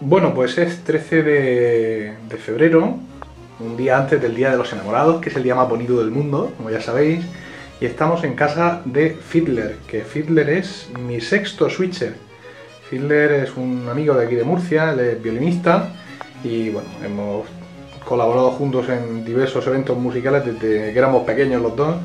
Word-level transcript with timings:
Bueno, 0.00 0.32
pues 0.32 0.56
es 0.58 0.84
13 0.84 1.22
de, 1.24 2.36
febrero, 2.38 2.98
un 3.58 3.76
día 3.76 3.98
antes 3.98 4.22
del 4.22 4.36
Día 4.36 4.52
de 4.52 4.56
los 4.56 4.72
Enamorados, 4.72 5.20
que 5.20 5.28
es 5.28 5.34
el 5.34 5.42
día 5.42 5.56
más 5.56 5.68
bonito 5.68 5.98
del 5.98 6.12
mundo, 6.12 6.52
como 6.56 6.70
ya 6.70 6.80
sabéis, 6.80 7.24
y 7.80 7.86
estamos 7.86 8.22
en 8.22 8.36
casa 8.36 8.80
de 8.84 9.10
Fiddler, 9.10 9.74
que 9.88 10.02
Fiddler 10.02 10.50
es 10.50 10.88
mi 11.00 11.20
sexto 11.20 11.68
switcher. 11.68 12.14
Fiddler 12.88 13.32
es 13.32 13.56
un 13.56 13.88
amigo 13.90 14.14
de 14.14 14.26
aquí 14.26 14.36
de 14.36 14.44
Murcia, 14.44 14.92
él 14.92 15.00
es 15.00 15.20
violinista, 15.20 15.92
y 16.44 16.70
bueno, 16.70 16.88
hemos 17.04 17.48
colaborado 18.04 18.52
juntos 18.52 18.88
en 18.88 19.24
diversos 19.24 19.66
eventos 19.66 19.98
musicales 19.98 20.44
desde 20.44 20.92
que 20.92 20.98
éramos 20.98 21.24
pequeños 21.24 21.60
los 21.60 21.74
dos. 21.74 21.96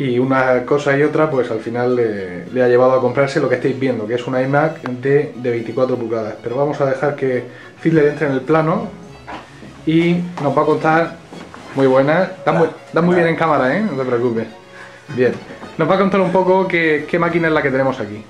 Y 0.00 0.18
una 0.18 0.64
cosa 0.64 0.96
y 0.96 1.02
otra, 1.02 1.28
pues 1.28 1.50
al 1.50 1.60
final 1.60 1.94
le, 1.94 2.62
ha 2.62 2.68
llevado 2.68 2.92
a 2.94 3.02
comprarse 3.02 3.38
lo 3.38 3.50
que 3.50 3.56
estáis 3.56 3.78
viendo, 3.78 4.06
que 4.06 4.14
es 4.14 4.26
una 4.26 4.40
iMac 4.40 4.80
de, 4.80 5.34
de 5.36 5.50
24 5.50 5.94
pulgadas. 5.96 6.36
Pero 6.42 6.56
vamos 6.56 6.80
a 6.80 6.86
dejar 6.86 7.14
que 7.14 7.44
Fiddler 7.80 8.06
entre 8.06 8.28
en 8.28 8.32
el 8.32 8.40
plano 8.40 8.88
y 9.84 10.16
nos 10.42 10.56
va 10.56 10.62
a 10.62 10.64
contar, 10.64 11.16
muy 11.74 11.86
buena, 11.86 12.32
da 12.46 12.52
muy, 12.52 12.68
da 12.94 13.02
muy 13.02 13.14
bien 13.14 13.26
en 13.26 13.36
cámara, 13.36 13.76
¿eh? 13.76 13.82
no 13.82 13.92
te 13.92 14.04
preocupes. 14.06 14.46
Bien, 15.14 15.34
nos 15.76 15.86
va 15.86 15.96
a 15.96 15.98
contar 15.98 16.22
un 16.22 16.32
poco 16.32 16.66
qué, 16.66 17.18
máquina 17.20 17.48
es 17.48 17.52
la 17.52 17.60
que 17.60 17.70
tenemos 17.70 18.00
aquí. 18.00 18.24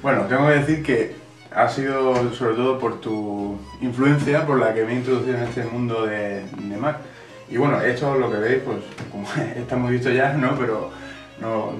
Bueno, 0.00 0.26
tengo 0.28 0.46
que 0.46 0.52
decir 0.52 0.82
que 0.84 1.16
ha 1.52 1.68
sido 1.68 2.32
sobre 2.34 2.54
todo 2.54 2.78
por 2.78 3.00
tu 3.00 3.58
influencia 3.80 4.46
por 4.46 4.60
la 4.60 4.72
que 4.72 4.84
me 4.84 4.92
he 4.92 4.94
introducido 4.94 5.38
en 5.38 5.42
este 5.42 5.64
mundo 5.64 6.06
de 6.06 6.44
Mac. 6.78 6.98
Y 7.54 7.56
bueno, 7.56 7.80
esto 7.82 8.18
lo 8.18 8.32
que 8.32 8.38
veis, 8.38 8.62
pues 8.64 8.78
como 9.12 9.28
está 9.56 9.76
muy 9.76 9.92
visto 9.92 10.10
ya, 10.10 10.32
¿no? 10.32 10.58
Pero 10.58 10.90
no, 11.40 11.72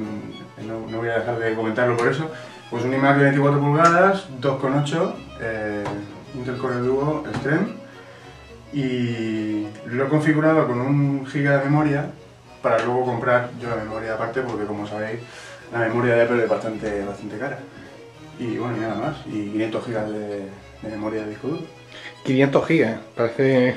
no, 0.64 0.86
no 0.88 0.98
voy 0.98 1.08
a 1.08 1.18
dejar 1.18 1.36
de 1.40 1.52
comentarlo 1.54 1.96
por 1.96 2.06
eso. 2.06 2.30
Pues 2.70 2.84
un 2.84 2.94
iMac 2.94 3.16
de 3.16 3.24
24 3.24 3.60
pulgadas, 3.60 4.28
2.8, 4.40 5.14
eh, 5.40 5.84
Intel 6.36 6.58
Core 6.58 6.76
Duo 6.76 7.24
Extreme 7.28 7.74
y 8.72 9.66
lo 9.86 10.06
he 10.06 10.08
configurado 10.08 10.64
con 10.68 10.80
un 10.80 11.26
giga 11.26 11.58
de 11.58 11.64
memoria 11.64 12.06
para 12.62 12.78
luego 12.84 13.04
comprar 13.06 13.50
yo 13.60 13.68
la 13.68 13.76
memoria 13.76 14.14
aparte 14.14 14.42
porque 14.42 14.66
como 14.66 14.86
sabéis 14.86 15.20
la 15.72 15.80
memoria 15.80 16.14
de 16.14 16.22
Apple 16.22 16.44
es 16.44 16.48
bastante, 16.48 17.04
bastante 17.04 17.36
cara. 17.36 17.58
Y 18.38 18.58
bueno, 18.58 18.76
y 18.76 18.80
nada 18.80 18.94
más, 18.94 19.16
y 19.26 19.50
500 19.50 19.84
gigas 19.86 20.08
de, 20.08 20.28
de 20.28 20.88
memoria 20.88 21.22
de 21.22 21.30
disco 21.30 21.48
duro. 21.48 21.62
500 22.24 22.66
gigas, 22.66 23.00
parece, 23.16 23.76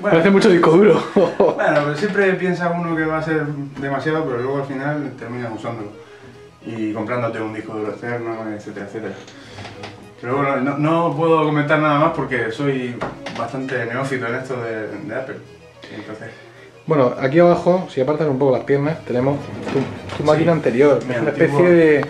Bueno. 0.00 0.10
parece 0.10 0.30
mucho 0.30 0.48
disco 0.50 0.70
duro. 0.72 1.00
Bueno, 1.14 1.80
pero 1.84 1.96
siempre 1.96 2.32
piensa 2.34 2.70
uno 2.70 2.94
que 2.96 3.04
va 3.04 3.18
a 3.18 3.22
ser 3.22 3.44
demasiado, 3.80 4.24
pero 4.24 4.38
luego 4.38 4.58
al 4.58 4.64
final 4.66 5.12
terminas 5.18 5.50
usándolo. 5.54 5.88
Y 6.66 6.92
comprándote 6.92 7.40
un 7.40 7.54
disco 7.54 7.72
duro 7.74 7.90
externo, 7.92 8.36
etcétera, 8.54 8.86
etcétera. 8.86 9.14
Pero 10.20 10.36
bueno, 10.36 10.56
no, 10.60 10.78
no 10.78 11.16
puedo 11.16 11.44
comentar 11.44 11.78
nada 11.78 11.98
más 12.00 12.12
porque 12.14 12.50
soy 12.50 12.96
bastante 13.38 13.86
neófito 13.86 14.26
en 14.26 14.34
esto 14.34 14.60
de, 14.62 14.88
de 15.06 15.14
Apple. 15.14 15.36
Entonces, 15.94 16.28
Bueno, 16.86 17.14
aquí 17.20 17.38
abajo, 17.38 17.86
si 17.88 18.00
apartas 18.00 18.26
un 18.28 18.38
poco 18.38 18.52
las 18.56 18.64
piernas, 18.64 19.02
tenemos 19.04 19.38
tu, 19.72 20.16
tu 20.16 20.24
máquina 20.24 20.52
Sí, 20.52 20.58
anterior. 20.58 20.98
Es 20.98 21.04
una 21.04 21.14
antiguo- 21.16 21.28
especie 21.30 21.70
de, 21.70 22.06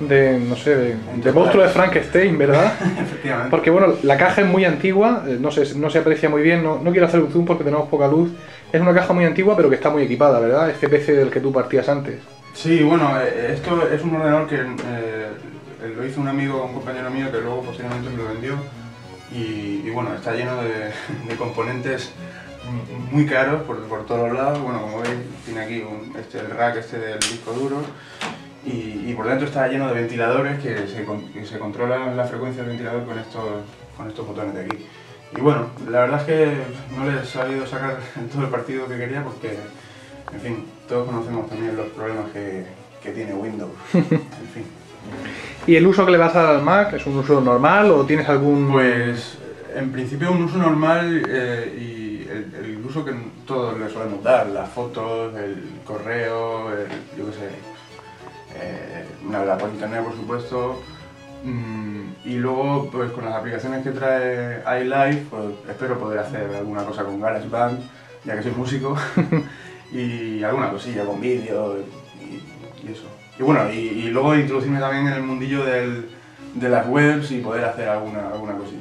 de, 0.00 0.38
no 0.38 0.56
sé, 0.56 0.74
de, 0.76 0.96
de 1.16 1.32
monstruo 1.32 1.62
de 1.62 1.68
Frankenstein, 1.70 2.36
¿verdad? 2.38 2.72
efectivamente. 3.00 3.50
Porque 3.50 3.70
bueno, 3.70 3.94
la 4.02 4.16
caja 4.16 4.40
es 4.42 4.46
muy 4.46 4.64
antigua, 4.64 5.24
eh, 5.28 5.36
no 5.40 5.50
se, 5.50 5.74
no 5.76 5.90
se 5.90 5.98
aprecia 5.98 6.28
muy 6.28 6.42
bien, 6.42 6.62
no, 6.62 6.78
no 6.82 6.90
quiero 6.90 7.06
hacer 7.06 7.20
un 7.20 7.30
zoom 7.30 7.44
porque 7.44 7.64
tenemos 7.64 7.88
poca 7.88 8.08
luz. 8.08 8.30
Es 8.72 8.80
una 8.80 8.94
caja 8.94 9.12
muy 9.12 9.24
antigua 9.24 9.56
pero 9.56 9.68
que 9.68 9.74
está 9.76 9.90
muy 9.90 10.02
equipada, 10.04 10.40
¿verdad? 10.40 10.70
Este 10.70 10.88
PC 10.88 11.12
del 11.14 11.30
que 11.30 11.40
tú 11.40 11.52
partías 11.52 11.88
antes. 11.88 12.16
Sí, 12.54 12.82
bueno, 12.82 13.12
eh, 13.20 13.52
esto 13.54 13.88
es 13.88 14.02
un 14.02 14.16
ordenador 14.16 14.48
que 14.48 14.56
eh, 14.56 15.28
lo 15.96 16.06
hizo 16.06 16.20
un 16.20 16.28
amigo, 16.28 16.64
un 16.64 16.74
compañero 16.74 17.10
mío 17.10 17.30
que 17.30 17.38
luego 17.40 17.62
posteriormente 17.62 18.10
me 18.10 18.16
lo 18.16 18.28
vendió 18.28 18.54
y, 19.32 19.82
y 19.86 19.90
bueno, 19.92 20.14
está 20.14 20.32
lleno 20.34 20.56
de, 20.62 20.68
de 21.28 21.36
componentes 21.36 22.10
muy 23.10 23.26
caros 23.26 23.62
por, 23.62 23.76
por 23.84 24.06
todos 24.06 24.32
lados. 24.32 24.60
Bueno, 24.60 24.80
como 24.82 25.00
veis, 25.00 25.14
tiene 25.44 25.60
aquí 25.60 25.80
un- 25.82 26.14
este, 26.16 26.38
el 26.38 26.50
rack 26.50 26.76
este 26.76 26.98
del 26.98 27.18
disco 27.18 27.52
duro 27.52 27.76
y, 28.64 29.10
y 29.10 29.14
por 29.14 29.26
dentro 29.26 29.46
está 29.46 29.68
lleno 29.68 29.88
de 29.88 29.94
ventiladores 29.94 30.60
que 30.60 30.86
se, 30.86 31.06
que 31.32 31.46
se 31.46 31.58
controlan 31.58 32.16
la 32.16 32.24
frecuencia 32.24 32.62
del 32.62 32.70
ventilador 32.70 33.04
con 33.04 33.18
estos, 33.18 33.44
con 33.96 34.08
estos 34.08 34.26
botones 34.26 34.54
de 34.54 34.60
aquí. 34.62 34.86
Y 35.36 35.40
bueno, 35.40 35.66
la 35.88 36.00
verdad 36.00 36.20
es 36.20 36.26
que 36.26 36.52
no 36.96 37.10
le 37.10 37.20
he 37.20 37.24
sabido 37.24 37.66
sacar 37.66 37.98
todo 38.32 38.42
el 38.42 38.48
partido 38.48 38.86
que 38.86 38.96
quería 38.96 39.22
porque, 39.22 39.58
en 40.32 40.40
fin, 40.40 40.64
todos 40.88 41.08
conocemos 41.08 41.48
también 41.48 41.76
los 41.76 41.88
problemas 41.88 42.30
que, 42.32 42.66
que 43.02 43.10
tiene 43.12 43.34
Windows. 43.34 43.72
En 43.92 44.48
fin. 44.52 44.64
¿Y 45.66 45.76
el 45.76 45.86
uso 45.86 46.04
que 46.04 46.12
le 46.12 46.18
vas 46.18 46.36
a 46.36 46.42
dar 46.42 46.56
al 46.56 46.62
Mac 46.62 46.92
es 46.92 47.06
un 47.06 47.16
uso 47.16 47.40
normal 47.40 47.90
o 47.90 48.04
tienes 48.04 48.28
algún... 48.28 48.70
Pues 48.70 49.38
en 49.74 49.92
principio 49.92 50.32
un 50.32 50.42
uso 50.42 50.58
normal 50.58 51.22
eh, 51.26 51.74
y 51.78 52.28
el, 52.28 52.54
el 52.54 52.84
uso 52.84 53.04
que 53.04 53.12
todos 53.46 53.78
le 53.78 53.88
solemos 53.88 54.22
dar, 54.22 54.48
las 54.48 54.68
fotos, 54.68 55.34
el 55.36 55.80
correo, 55.84 56.70
el, 56.72 56.86
yo 57.16 57.26
qué 57.26 57.32
sé, 57.32 57.48
eh, 58.56 59.04
navegar 59.28 59.58
por 59.58 59.70
internet 59.70 60.04
por 60.04 60.14
supuesto. 60.14 60.82
Mm, 61.44 62.00
y 62.24 62.34
luego 62.34 62.90
pues 62.92 63.10
con 63.12 63.24
las 63.24 63.34
aplicaciones 63.34 63.82
que 63.82 63.90
trae 63.92 64.62
iLife 64.82 65.24
pues 65.30 65.44
espero 65.68 65.98
poder 65.98 66.18
hacer 66.18 66.54
alguna 66.54 66.84
cosa 66.84 67.04
con 67.04 67.20
GarageBand, 67.20 67.80
ya 68.24 68.36
que 68.36 68.42
soy 68.42 68.52
músico, 68.52 68.96
y 69.92 70.42
alguna 70.42 70.70
cosilla 70.70 71.04
con 71.04 71.20
vídeo 71.20 71.78
y, 72.20 72.90
eso. 72.90 73.04
Y 73.38 73.42
bueno, 73.42 73.70
y, 73.72 74.10
luego 74.10 74.34
introducirme 74.34 74.80
también 74.80 75.06
en 75.06 75.14
el 75.14 75.22
mundillo 75.22 75.64
del, 75.64 76.10
de 76.54 76.68
las 76.68 76.86
webs 76.86 77.30
y 77.30 77.38
poder 77.38 77.64
hacer 77.64 77.88
alguna, 77.88 78.28
alguna 78.28 78.54
cosilla. 78.54 78.80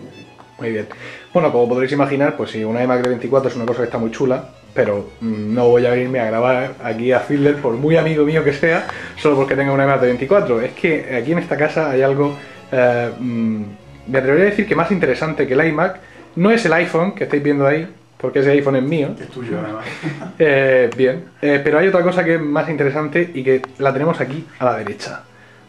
Muy 0.57 0.71
bien. 0.71 0.87
Bueno, 1.33 1.51
como 1.51 1.69
podréis 1.69 1.93
imaginar, 1.93 2.35
pues 2.35 2.51
sí, 2.51 2.63
una 2.65 2.83
iMac 2.83 3.01
de 3.01 3.09
24 3.09 3.49
es 3.49 3.55
una 3.55 3.65
cosa 3.65 3.79
que 3.79 3.85
está 3.85 3.97
muy 3.97 4.11
chula, 4.11 4.49
pero 4.73 5.09
no 5.21 5.67
voy 5.67 5.85
a 5.85 5.95
irme 5.95 6.19
a 6.19 6.25
grabar 6.25 6.75
aquí 6.83 7.11
a 7.11 7.19
Fiddler, 7.19 7.55
por 7.57 7.73
muy 7.73 7.97
amigo 7.97 8.23
mío 8.25 8.43
que 8.43 8.53
sea, 8.53 8.87
solo 9.17 9.35
porque 9.35 9.55
tenga 9.55 9.71
una 9.71 9.83
iMac 9.83 10.01
de 10.01 10.07
24. 10.07 10.61
Es 10.61 10.71
que 10.73 11.15
aquí 11.15 11.31
en 11.31 11.39
esta 11.39 11.57
casa 11.57 11.89
hay 11.91 12.01
algo, 12.01 12.35
eh, 12.71 13.09
mm, 13.17 13.61
me 14.07 14.17
atrevería 14.17 14.47
a 14.47 14.49
decir 14.51 14.67
que 14.67 14.75
más 14.75 14.91
interesante 14.91 15.47
que 15.47 15.53
el 15.53 15.67
iMac, 15.67 15.99
no 16.35 16.51
es 16.51 16.63
el 16.65 16.73
iPhone 16.73 17.13
que 17.13 17.25
estáis 17.25 17.43
viendo 17.43 17.65
ahí, 17.67 17.87
porque 18.17 18.39
ese 18.39 18.51
iPhone 18.51 18.75
es 18.77 18.83
mío, 18.83 19.15
es 19.19 19.27
tuyo 19.29 19.59
además. 19.59 19.85
eh, 20.39 20.89
bien, 20.95 21.25
Eh, 21.41 21.61
pero 21.63 21.79
hay 21.79 21.87
otra 21.87 22.03
cosa 22.03 22.23
que 22.23 22.35
es 22.35 22.41
más 22.41 22.69
interesante 22.69 23.31
y 23.33 23.43
que 23.43 23.61
la 23.79 23.91
tenemos 23.91 24.19
aquí 24.21 24.45
a 24.59 24.65
la 24.65 24.77
derecha. 24.77 25.23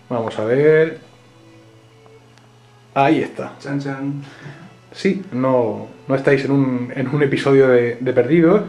Vamos 0.08 0.38
a 0.38 0.44
ver. 0.44 0.98
Ahí 2.94 3.22
está. 3.22 3.52
Chan 3.60 3.80
chan. 3.80 4.22
Sí, 4.92 5.22
no, 5.32 5.88
no 6.08 6.14
estáis 6.16 6.44
en 6.44 6.50
un, 6.50 6.92
en 6.94 7.08
un 7.08 7.22
episodio 7.22 7.68
de, 7.68 7.96
de 8.00 8.12
Perdidos. 8.12 8.62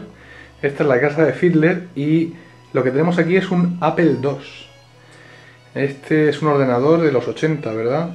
Esta 0.62 0.82
es 0.84 0.88
la 0.88 1.00
casa 1.00 1.24
de 1.24 1.32
Fiddler 1.32 1.88
y 1.96 2.32
lo 2.72 2.82
que 2.84 2.90
tenemos 2.90 3.18
aquí 3.18 3.36
es 3.36 3.50
un 3.50 3.78
Apple 3.80 4.16
II. 4.22 4.36
Este 5.74 6.28
es 6.28 6.40
un 6.42 6.48
ordenador 6.48 7.00
de 7.00 7.10
los 7.12 7.26
80, 7.26 7.72
¿verdad? 7.72 8.10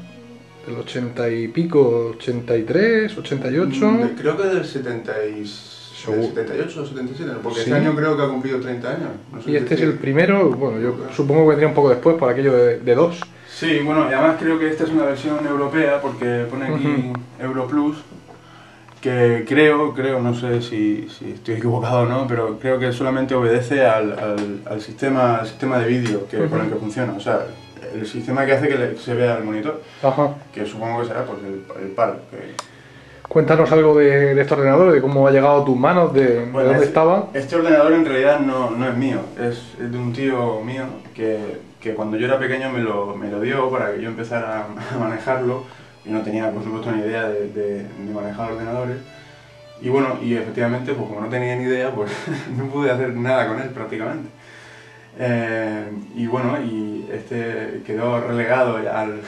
Del 0.66 0.78
80 0.78 1.30
y 1.30 1.48
pico, 1.50 2.14
83, 2.18 3.18
88. 3.18 3.86
Mm, 3.92 4.08
creo 4.18 4.38
que 4.38 4.44
del 4.48 4.66
70 4.66 5.12
y- 5.26 5.46
Seguro. 5.46 6.22
del 6.22 6.30
78 6.48 6.82
o 6.82 6.86
77, 6.86 7.32
¿no? 7.34 7.40
porque 7.40 7.60
Sí. 7.62 7.70
este 7.70 7.74
año 7.74 7.96
creo 7.96 8.16
que 8.16 8.24
ha 8.24 8.28
cumplido 8.28 8.60
30 8.60 8.90
años. 8.90 9.10
no 9.34 9.42
sé 9.42 9.52
Y 9.52 9.56
este 9.56 9.74
es 9.74 9.80
decir. 9.82 9.86
el 9.94 10.00
primero, 10.00 10.50
bueno, 10.52 10.80
yo 10.80 10.96
supongo 11.16 11.42
que 11.44 11.48
vendría 11.50 11.68
un 11.70 11.74
poco 11.74 11.90
después 11.90 12.16
por 12.18 12.30
aquello 12.30 12.54
de, 12.56 12.80
de 12.80 12.96
dos. 12.96 13.20
Sí, 13.50 13.80
bueno, 13.84 14.08
y 14.10 14.14
además 14.14 14.36
creo 14.40 14.60
que 14.60 14.70
esta 14.70 14.84
es 14.84 14.92
una 14.92 15.06
versión 15.06 15.46
europea 15.48 16.00
porque 16.00 16.46
pone 16.50 16.66
aquí 16.68 16.86
Ujú. 17.10 17.14
Euro 17.44 17.68
Plus, 17.68 17.98
que 19.02 19.46
creo, 19.48 19.94
creo, 19.94 20.20
no 20.22 20.34
sé 20.34 20.62
si, 20.62 21.08
si 21.10 21.32
estoy 21.34 21.56
equivocado 21.56 22.02
o 22.02 22.06
no, 22.06 22.26
pero 22.28 22.58
creo 22.60 22.80
que 22.80 22.92
solamente 22.92 23.36
obedece 23.36 23.86
al, 23.86 24.18
al, 24.18 24.60
al 24.70 24.82
sistema, 24.82 25.38
al 25.38 25.48
sistema 25.48 25.78
de 25.80 25.88
vídeo 25.88 26.28
que, 26.28 26.38
con 26.48 26.62
el 26.62 26.70
que 26.70 26.76
funciona, 26.76 27.14
o 27.14 27.20
sea, 27.20 27.42
el 27.94 28.06
sistema 28.08 28.46
que 28.46 28.54
hace 28.54 28.68
que 28.68 28.76
le- 28.78 28.98
se 28.98 29.14
vea 29.14 29.38
el 29.38 29.44
monitor, 29.44 29.82
Ajá. 30.04 30.30
que 30.54 30.66
supongo 30.66 31.02
que 31.02 31.08
será 31.08 31.24
pues, 31.26 31.40
el, 31.44 31.64
el 31.84 31.92
par. 31.92 32.18
Que, 32.32 32.54
Cuéntanos 33.30 33.70
algo 33.74 33.96
de, 33.98 34.34
de 34.36 34.42
este 34.42 34.54
ordenador, 34.54 34.92
de 34.94 35.02
cómo 35.02 35.28
ha 35.28 35.32
llegado 35.32 35.62
a 35.62 35.66
tus 35.66 35.76
manos, 35.78 36.14
de, 36.14 36.26
de 36.28 36.46
Bueno, 36.46 36.70
dónde 36.70 36.84
es- 36.84 36.88
estaba. 36.90 37.28
Este 37.34 37.56
ordenador 37.58 37.94
en 37.94 38.06
realidad 38.06 38.40
no, 38.40 38.72
no 38.72 38.88
es 38.90 38.96
mío, 38.96 39.20
es, 39.40 39.76
es 39.82 39.92
de 39.92 39.98
un 39.98 40.14
tío 40.14 40.62
mío 40.62 40.86
que, 41.14 41.60
que 41.80 41.94
cuando 41.94 42.18
yo 42.18 42.26
era 42.26 42.40
pequeño 42.40 42.70
me 42.72 42.80
lo, 42.80 43.16
me 43.16 43.30
lo 43.30 43.40
dio 43.42 43.70
para 43.70 43.94
que 43.94 44.02
yo 44.02 44.10
empezara 44.10 44.62
a, 44.66 44.96
a 44.96 44.98
manejarlo 44.98 45.64
y 46.08 46.12
no 46.12 46.22
tenía 46.22 46.52
por 46.52 46.64
supuesto 46.64 46.92
ni 46.92 47.02
idea 47.02 47.28
de, 47.28 47.86
manejar 48.14 48.52
ordenadores. 48.52 48.98
Y 49.82 49.90
bueno, 49.90 50.18
y 50.24 50.34
efectivamente, 50.34 50.94
pues 50.94 51.08
como 51.08 51.22
no 51.22 51.28
tenía 51.30 51.56
ni 51.56 51.64
idea, 51.64 51.94
pues 51.94 52.12
no 52.58 52.68
pude 52.68 52.90
hacer 52.90 53.16
nada 53.16 53.48
con 53.48 53.62
él 53.62 53.70
prácticamente. 53.70 54.30
Eh, 55.20 55.92
y 56.16 56.28
bueno, 56.28 56.62
y 56.62 57.08
este 57.12 57.82
quedó 57.86 58.20
relegado 58.22 58.78
al- 58.78 59.22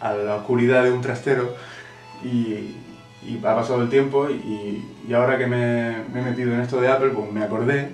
a 0.00 0.12
la 0.14 0.36
oscuridad 0.36 0.84
de 0.84 0.92
un 0.92 1.00
trastero 1.00 1.54
y, 2.24 2.76
ha 3.44 3.54
pasado 3.54 3.82
el 3.82 3.88
tiempo 3.88 4.28
y, 4.30 4.84
y 5.08 5.12
ahora 5.12 5.38
que 5.38 5.46
me, 5.46 6.02
me 6.12 6.20
he 6.20 6.22
metido 6.24 6.52
en 6.54 6.60
esto 6.60 6.80
de 6.80 6.88
Apple, 6.88 7.10
pues 7.10 7.30
me 7.32 7.42
acordé 7.44 7.90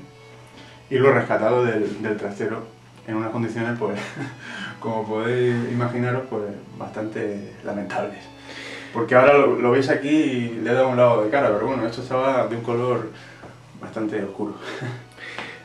y 0.90 0.96
lo 0.96 1.10
he 1.10 1.12
rescatado 1.12 1.64
del, 1.64 2.02
del 2.02 2.16
trastero 2.16 2.62
en 3.06 3.16
unas 3.16 3.30
condiciones, 3.30 3.78
pues, 3.78 3.98
como 4.80 5.06
podéis 5.06 5.54
imaginaros, 5.72 6.22
pues 6.30 6.42
bastante 6.78 7.52
lamentables. 7.64 8.18
Porque 8.92 9.14
ahora 9.14 9.34
lo, 9.36 9.56
lo 9.58 9.70
veis 9.72 9.88
aquí 9.90 10.08
y 10.08 10.60
le 10.62 10.70
he 10.70 10.74
dado 10.74 10.88
un 10.88 10.96
lado 10.96 11.24
de 11.24 11.30
cara, 11.30 11.50
pero 11.52 11.66
bueno, 11.66 11.86
esto 11.86 12.00
estaba 12.02 12.46
de 12.46 12.56
un 12.56 12.62
color 12.62 13.10
bastante 13.80 14.22
oscuro. 14.22 14.54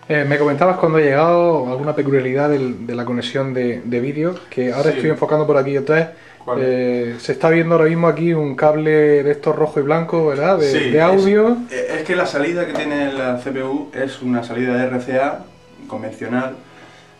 Eh, 0.09 0.25
me 0.27 0.37
comentabas 0.37 0.75
cuando 0.79 0.99
he 0.99 1.03
llegado 1.03 1.65
alguna 1.71 1.95
peculiaridad 1.95 2.49
del- 2.49 2.85
de 2.85 2.93
la 2.93 3.05
conexión 3.05 3.53
de, 3.53 3.81
de 3.85 3.99
vídeo, 4.01 4.35
que 4.49 4.73
ahora 4.73 4.89
Sí. 4.91 4.97
estoy 4.97 5.11
enfocando 5.11 5.47
por 5.47 5.55
aquí 5.55 5.77
otra. 5.77 6.15
Eh, 6.57 7.15
se 7.19 7.31
está 7.31 7.49
viendo 7.49 7.75
ahora 7.75 7.87
mismo 7.87 8.09
aquí 8.09 8.33
un 8.33 8.53
cable 8.57 9.23
de 9.23 9.31
estos 9.31 9.55
rojo 9.55 9.79
y 9.79 9.83
blanco, 9.83 10.27
¿verdad? 10.27 10.57
De, 10.59 10.69
Sí, 10.69 10.89
de 10.89 11.01
audio. 11.01 11.55
Es, 11.71 11.89
es 11.99 12.03
que 12.03 12.17
la 12.17 12.25
salida 12.25 12.67
que 12.67 12.73
tiene 12.73 13.13
la 13.13 13.37
CPU 13.41 13.91
es 13.93 14.21
una 14.21 14.43
salida 14.43 14.75
de 14.75 14.87
RCA 14.89 15.45
convencional, 15.87 16.57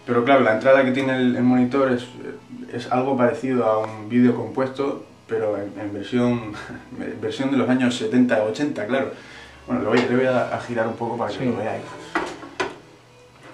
pero 0.06 0.24
claro, 0.26 0.42
la 0.42 0.54
entrada 0.54 0.84
que 0.84 0.92
tiene 0.92 1.16
el, 1.16 1.36
el 1.36 1.44
monitor 1.44 1.92
es, 1.92 2.06
es 2.74 2.92
algo 2.92 3.16
parecido 3.18 3.66
a 3.66 3.80
un 3.80 4.10
vídeo 4.10 4.36
compuesto, 4.36 5.06
pero 5.28 5.58
en, 5.58 5.72
en 5.80 5.94
versión, 5.94 6.54
en 7.00 7.22
versión 7.22 7.52
de 7.52 7.58
los 7.58 7.70
años 7.70 8.00
70-80, 8.02 8.86
claro. 8.88 9.12
Bueno, 9.68 9.82
lo 9.84 9.90
voy, 9.92 10.00
le 10.10 10.16
voy 10.16 10.26
a, 10.26 10.54
a 10.56 10.60
girar 10.60 10.88
un 10.88 10.96
poco 10.96 11.18
para 11.18 11.32
que 11.32 11.40
Sí. 11.40 11.46
lo 11.46 11.56
veáis. 11.58 11.84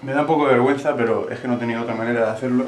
Me 0.02 0.14
da 0.14 0.22
un 0.22 0.28
poco 0.28 0.46
de 0.48 0.54
vergüenza, 0.54 0.96
pero 0.96 1.30
es 1.30 1.40
que 1.40 1.48
no 1.48 1.56
he 1.56 1.58
tenido 1.58 1.82
otra 1.82 1.94
manera 1.94 2.22
de 2.26 2.32
hacerlo. 2.32 2.66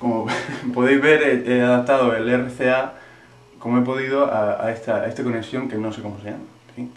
Como 0.00 0.26
podéis 0.74 1.00
ver, 1.00 1.22
he, 1.22 1.58
he 1.58 1.62
adaptado 1.62 2.14
el 2.16 2.28
RCA 2.28 2.94
como 3.58 3.78
he 3.78 3.82
podido 3.82 4.26
a, 4.26 4.64
a 4.64 4.72
esta, 4.72 4.96
a 5.02 5.06
esta 5.06 5.22
conexión 5.22 5.68
que 5.68 5.76
no 5.76 5.92
sé 5.92 6.02
cómo 6.02 6.18
se 6.18 6.30
llama. 6.30 6.42
Fin. 6.74 6.90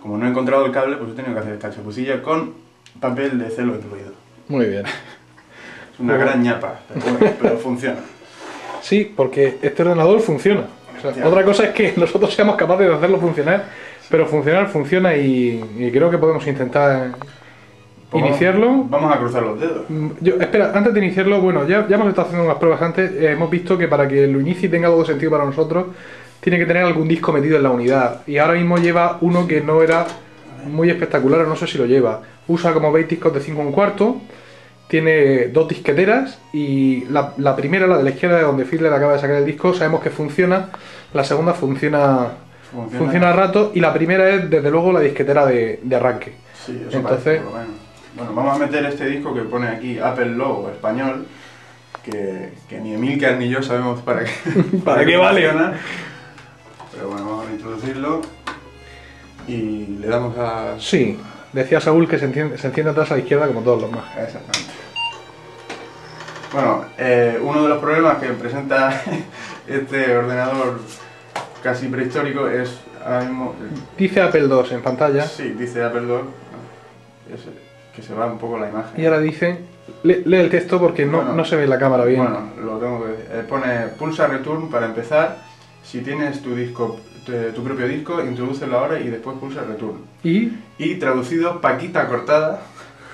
Como 0.00 0.18
no 0.18 0.26
he 0.26 0.28
encontrado 0.28 0.66
el 0.66 0.72
cable, 0.72 0.96
pues 0.96 1.12
he 1.12 1.14
tenido 1.14 1.32
que 1.34 1.40
hacer 1.40 1.54
esta 1.54 1.70
chapucilla 1.72 2.22
con 2.22 2.52
papel 3.00 3.38
de 3.38 3.48
celo 3.48 3.76
incluido. 3.76 4.12
Muy 4.48 4.66
bien. 4.66 4.84
Es 5.94 6.00
una 6.00 6.14
Bueno. 6.14 6.26
gran 6.30 6.42
ñapa, 6.42 6.80
pero, 6.88 7.00
bueno, 7.18 7.34
pero 7.40 7.56
funciona. 7.58 7.96
Sí, 8.80 9.12
porque 9.14 9.58
este 9.62 9.82
ordenador 9.82 10.20
funciona. 10.20 10.64
O 10.98 11.00
sea, 11.00 11.12
Ya. 11.12 11.26
otra 11.28 11.44
cosa 11.44 11.64
es 11.64 11.70
que 11.70 11.92
nosotros 11.96 12.34
seamos 12.34 12.56
capaces 12.56 12.88
de 12.88 12.94
hacerlo 12.94 13.18
funcionar, 13.18 13.64
pero 14.10 14.26
funcionar 14.26 14.68
funciona 14.68 15.14
y, 15.16 15.62
y 15.78 15.90
creo 15.90 16.10
que 16.10 16.18
podemos 16.18 16.46
intentar 16.46 17.12
Pues 18.10 18.24
iniciarlo. 18.24 18.84
Vamos 18.88 19.14
a 19.14 19.18
cruzar 19.18 19.42
los 19.42 19.58
dedos. 19.60 19.84
Mm, 19.88 20.08
Yo, 20.20 20.34
espera, 20.40 20.72
antes 20.74 20.92
de 20.92 21.00
iniciarlo, 21.00 21.40
bueno, 21.40 21.66
ya, 21.66 21.86
ya 21.88 21.96
hemos 21.96 22.08
estado 22.08 22.26
haciendo 22.28 22.44
unas 22.44 22.58
pruebas 22.58 22.82
antes. 22.82 23.10
eh, 23.12 23.32
hemos 23.32 23.48
visto 23.50 23.78
que 23.78 23.88
para 23.88 24.06
que 24.08 24.26
lo 24.26 24.40
inicie 24.40 24.68
y 24.68 24.70
tenga 24.70 24.88
algo 24.88 25.00
de 25.00 25.06
sentido 25.06 25.30
para 25.30 25.44
nosotros, 25.44 25.86
tiene 26.40 26.58
que 26.58 26.66
tener 26.66 26.84
algún 26.84 27.06
disco 27.08 27.32
metido 27.32 27.56
en 27.56 27.62
la 27.62 27.70
unidad. 27.70 28.20
Y 28.26 28.36
ahora 28.38 28.54
mismo 28.54 28.76
lleva 28.78 29.16
uno 29.20 29.46
que 29.46 29.60
no 29.60 29.80
era 29.82 30.04
muy 30.66 30.90
espectacular, 30.90 31.40
o 31.40 31.46
no 31.46 31.56
sé 31.56 31.66
si 31.66 31.78
lo 31.78 31.86
lleva. 31.86 32.20
Usa 32.48 32.72
como 32.74 32.90
veis 32.92 33.08
discos 33.08 33.32
de 33.32 33.40
5 33.40 33.60
un 33.62 33.72
cuarto. 33.72 34.16
Tiene 34.92 35.46
dos 35.48 35.68
disqueteras 35.68 36.38
y 36.52 37.06
la, 37.06 37.32
la 37.38 37.56
primera, 37.56 37.86
la 37.86 37.96
de 37.96 38.04
la 38.04 38.10
izquierda, 38.10 38.36
de 38.36 38.42
donde 38.42 38.66
Fiedler 38.66 38.92
acaba 38.92 39.14
de 39.14 39.20
sacar 39.20 39.36
el 39.36 39.46
disco, 39.46 39.72
sabemos 39.72 40.02
que 40.02 40.10
funciona. 40.10 40.68
La 41.14 41.24
segunda 41.24 41.54
funciona, 41.54 42.26
Funciona. 42.70 42.98
funciona 42.98 43.30
a 43.30 43.32
rato 43.32 43.72
y 43.74 43.80
la 43.80 43.94
primera 43.94 44.28
es 44.28 44.50
desde 44.50 44.70
luego 44.70 44.92
la 44.92 45.00
disquetera 45.00 45.46
de, 45.46 45.80
de 45.82 45.96
arranque. 45.96 46.34
Sí, 46.66 46.78
eso 46.86 46.98
Entonces- 46.98 47.02
parece, 47.02 47.36
por 47.40 47.52
lo 47.52 47.58
menos. 47.58 47.74
Bueno, 48.14 48.34
vamos 48.34 48.56
a 48.56 48.58
meter 48.66 48.84
este 48.84 49.06
disco 49.06 49.32
que 49.34 49.40
pone 49.40 49.66
aquí 49.68 49.98
Apple 49.98 50.26
Logo 50.26 50.68
español, 50.68 51.24
que, 52.04 52.52
que 52.68 52.78
ni 52.78 52.92
Emilcar 52.92 53.38
ni 53.38 53.48
yo 53.48 53.62
sabemos 53.62 54.02
para 54.02 54.24
qué, 54.24 54.30
¿Para 54.84 55.06
qué 55.06 55.16
vale? 55.16 55.48
funciona. 55.48 55.72
Pero 56.94 57.08
bueno, 57.08 57.24
vamos 57.30 57.46
a 57.48 57.52
introducirlo 57.52 58.20
y 59.48 59.86
le 60.00 60.06
damos 60.06 60.36
a... 60.36 60.74
Sí, 60.78 61.18
decía 61.52 61.80
Saúl 61.80 62.08
que 62.08 62.18
se 62.18 62.24
enciende, 62.26 62.58
se 62.58 62.66
enciende 62.68 62.90
atrás 62.92 63.10
a 63.10 63.14
la 63.14 63.20
izquierda 63.20 63.46
como 63.46 63.60
todos 63.60 63.82
los 63.82 63.90
más. 63.90 64.04
Exactamente. 64.16 64.72
Bueno, 66.52 66.84
eh, 66.98 67.38
uno 67.42 67.62
de 67.62 67.68
los 67.70 67.78
problemas 67.78 68.18
que 68.18 68.28
presenta 68.28 69.02
este 69.66 70.16
ordenador 70.16 70.80
casi 71.62 71.88
prehistórico 71.88 72.46
es 72.48 72.78
ahora 73.04 73.20
mismo... 73.20 73.54
Dice 73.96 74.20
Apple 74.20 74.42
II 74.46 74.62
en 74.74 74.82
pantalla 74.82 75.24
Sí, 75.24 75.50
dice 75.50 75.82
Apple 75.82 76.02
II, 76.02 77.34
es 77.34 77.40
que 77.94 78.02
se 78.02 78.14
va 78.14 78.26
un 78.26 78.38
poco 78.38 78.58
la 78.58 78.68
imagen. 78.68 79.00
y 79.00 79.04
ahora 79.06 79.20
dice, 79.20 79.60
lee, 80.02 80.22
lee 80.26 80.38
el 80.38 80.50
texto 80.50 80.78
porque 80.78 81.06
no, 81.06 81.18
Bueno. 81.18 81.34
no 81.34 81.44
se 81.44 81.56
ve 81.56 81.66
la 81.66 81.78
cámara 81.78 82.04
bien. 82.04 82.20
Bueno, 82.22 82.50
lo 82.62 82.78
tengo 82.78 83.04
que 83.04 83.12
eh, 83.38 83.42
pone 83.48 83.86
pulsa 83.98 84.26
return 84.26 84.68
para 84.70 84.86
empezar. 84.86 85.38
Si 85.84 86.00
tienes 86.00 86.42
tu 86.42 86.54
disco, 86.54 86.98
tu, 87.24 87.32
tu 87.54 87.62
propio 87.64 87.86
disco, 87.88 88.22
introdúcelo 88.24 88.78
ahora 88.78 89.00
y 89.00 89.08
después 89.08 89.36
pulsa 89.38 89.62
return. 89.62 89.98
Y 90.22 90.52
Y 90.78 90.94
traducido 90.96 91.60
Paquita 91.60 92.08
cortada 92.08 92.62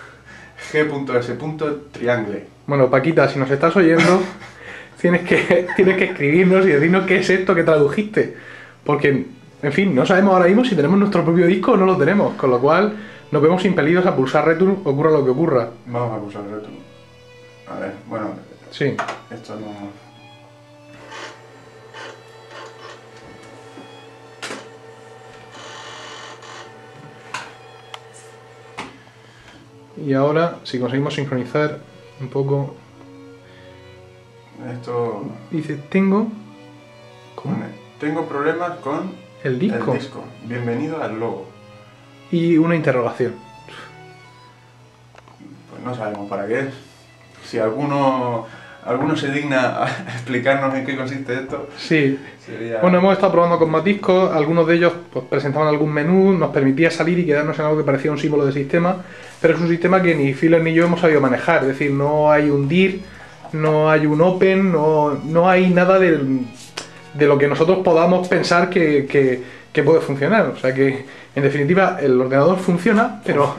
G.S. 0.72 1.36
triangle. 1.92 2.46
bueno, 2.66 2.90
Paquita, 2.90 3.28
si 3.28 3.38
nos 3.38 3.50
estás 3.50 3.74
oyendo, 3.76 4.20
tienes 5.00 5.22
que, 5.22 5.66
tienes 5.76 5.96
que 5.96 6.04
escribirnos 6.04 6.66
y 6.66 6.70
decirnos 6.70 7.06
qué 7.06 7.18
es 7.18 7.30
esto 7.30 7.54
que 7.54 7.62
tradujiste. 7.62 8.36
Porque, 8.84 9.26
en 9.62 9.72
fin, 9.72 9.94
no 9.94 10.04
sabemos 10.06 10.34
ahora 10.34 10.46
mismo 10.46 10.64
si 10.64 10.74
tenemos 10.74 10.98
nuestro 10.98 11.24
propio 11.24 11.46
disco 11.46 11.72
o 11.72 11.76
no 11.76 11.86
lo 11.86 11.96
tenemos, 11.96 12.34
con 12.34 12.50
lo 12.50 12.60
cual 12.60 12.94
nos 13.30 13.42
vemos 13.42 13.64
impelidos 13.64 14.06
a 14.06 14.16
pulsar 14.16 14.46
return, 14.46 14.78
ocurra 14.84 15.10
lo 15.10 15.24
que 15.24 15.30
ocurra. 15.30 15.68
Vamos 15.86 16.16
a 16.16 16.20
pulsar 16.20 16.42
return. 16.44 16.78
A 17.68 17.78
ver, 17.78 17.92
bueno, 18.08 18.30
Sí, 18.70 18.94
esto 19.30 19.54
no. 19.56 20.07
Y 30.06 30.12
ahora, 30.14 30.58
si 30.64 30.78
conseguimos 30.78 31.14
sincronizar 31.14 31.78
un 32.20 32.28
poco, 32.28 32.74
Esto. 34.72 35.24
dice, 35.50 35.76
tengo 35.88 36.28
Tengo 38.00 38.26
problemas 38.26 38.78
con 38.78 39.12
el 39.44 39.58
disco 39.58 39.92
el 39.92 39.98
disco. 39.98 40.24
Bienvenido 40.44 41.02
al 41.02 41.18
logo. 41.18 41.46
y 42.30 42.58
una 42.58 42.74
interrogación. 42.76 43.34
Pues 45.70 45.82
no 45.82 45.94
sabemos 45.94 46.28
para 46.28 46.46
qué 46.46 46.60
es. 46.60 46.74
Si 47.46 47.58
alguno, 47.58 48.46
alguno 48.84 49.16
se 49.16 49.30
digna 49.30 49.82
a 49.84 49.88
explicarnos 50.14 50.74
en 50.74 50.86
qué 50.86 50.96
consiste 50.96 51.34
esto, 51.34 51.68
Sí, 51.76 52.18
sería. 52.44 52.80
Bueno, 52.80 52.98
hemos 52.98 53.12
estado 53.14 53.32
probando 53.32 53.58
con 53.58 53.70
más 53.70 53.84
discos, 53.84 54.34
algunos 54.34 54.66
de 54.66 54.74
ellos 54.76 54.92
pues, 55.12 55.24
presentaban 55.26 55.68
algún 55.68 55.92
menú, 55.92 56.32
nos 56.32 56.50
permitía 56.50 56.90
salir 56.90 57.18
y 57.18 57.26
quedarnos 57.26 57.58
en 57.58 57.64
algo 57.66 57.78
que 57.78 57.84
parecía 57.84 58.10
un 58.10 58.18
símbolo 58.18 58.46
de 58.46 58.52
sistema, 58.52 58.96
pero 59.40 59.54
es 59.54 59.60
un 59.60 59.68
sistema 59.68 60.00
que 60.02 60.14
ni 60.14 60.32
Phil 60.34 60.62
ni 60.62 60.72
yo 60.72 60.84
hemos 60.86 61.00
sabido 61.00 61.20
manejar, 61.20 61.62
es 61.62 61.68
decir, 61.68 61.90
no 61.92 62.30
hay 62.30 62.48
un 62.50 62.68
dir, 62.68 63.02
no 63.52 63.90
hay 63.90 64.06
un 64.06 64.20
open, 64.20 64.72
no, 64.72 65.14
no 65.24 65.48
hay 65.48 65.68
nada 65.70 65.98
del- 65.98 66.40
de 67.14 67.26
lo 67.26 67.38
que 67.38 67.48
nosotros 67.48 67.78
podamos 67.84 68.28
pensar 68.28 68.68
que, 68.70 69.06
que- 69.06 69.58
que 69.72 69.82
puede 69.82 70.00
funcionar. 70.00 70.46
O 70.46 70.56
sea 70.56 70.74
que, 70.74 71.04
en 71.34 71.42
definitiva, 71.42 71.98
el 72.00 72.18
ordenador 72.20 72.58
funciona, 72.58 73.20
pero, 73.24 73.54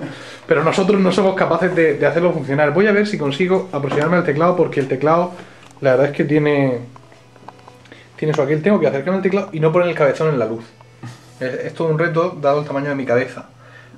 pero 0.49 0.63
nosotros 0.63 0.99
no 0.99 1.11
somos 1.11 1.35
capaces 1.35 1.75
de, 1.75 2.03
hacerlo 2.07 2.33
funcionar. 2.33 2.73
Voy 2.73 2.87
a 2.87 2.91
ver 2.91 3.05
si 3.05 3.19
consigo 3.19 3.69
aproximarme 3.71 4.17
al 4.17 4.23
teclado, 4.23 4.55
porque 4.55 4.79
el 4.79 4.87
teclado, 4.87 5.31
la 5.79 5.91
verdad 5.91 6.07
es 6.07 6.17
que 6.17 6.23
tiene 6.23 6.79
tiene 8.15 8.31
eso. 8.31 8.41
Aquí 8.41 8.55
tengo 8.55 8.79
que 8.79 8.87
acercarme 8.87 9.17
al 9.17 9.21
teclado 9.21 9.49
y 9.51 9.59
no 9.59 9.71
poner 9.71 9.89
el 9.89 9.93
cabezón 9.93 10.29
en 10.29 10.39
la 10.39 10.47
luz. 10.47 10.65
Es, 11.39 11.53
es 11.53 11.73
todo 11.75 11.89
un 11.89 11.99
reto 11.99 12.35
dado 12.41 12.61
el 12.61 12.65
tamaño 12.65 12.89
de 12.89 12.95
mi 12.95 13.05
cabeza. 13.05 13.49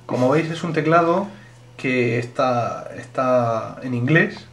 Como 0.05 0.29
veis 0.29 0.51
es 0.51 0.62
un 0.65 0.74
teclado 0.74 1.27
que 1.77 2.20
está, 2.20 2.91
está 2.98 3.77
en 3.81 3.93
inglés. 3.93 4.46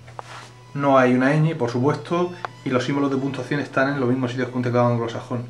No 0.75 0.99
hay 0.99 1.15
una 1.15 1.35
ñ, 1.35 1.57
por 1.57 1.69
supuesto, 1.69 2.33
y 2.65 2.71
los 2.71 2.85
símbolos 2.85 3.11
de 3.11 3.17
puntuación 3.17 3.59
están 3.59 3.93
en 3.93 3.99
los 3.99 4.09
mismos 4.09 4.31
sitios 4.31 4.51
que 4.51 4.57
un 4.57 4.63
teclado 4.63 4.87
anglosajón. 4.87 5.47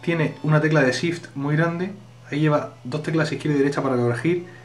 Tiene 0.00 0.36
una 0.44 0.60
tecla 0.60 0.82
de 0.82 0.92
Shift 0.92 1.34
muy 1.34 1.56
grande. 1.56 1.90
Ahí 2.30 2.38
lleva 2.38 2.74
dos 2.84 3.02
teclas 3.02 3.32
izquierda 3.32 3.56
y 3.56 3.62
derecha 3.62 3.82
para 3.82 3.96
corregir. 3.96 4.61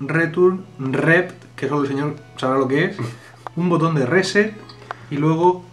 Return, 0.00 0.64
Rep, 0.78 1.30
que 1.56 1.68
solo 1.68 1.82
el 1.82 1.88
señor 1.88 2.16
sabrá 2.36 2.58
lo 2.58 2.68
que 2.68 2.84
es. 2.84 2.96
Un 3.56 3.68
botón 3.68 3.94
de 3.94 4.04
Reset. 4.06 4.52
Y 5.10 5.16
luego 5.16 5.64